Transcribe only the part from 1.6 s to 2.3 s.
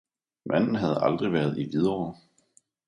Hvidovre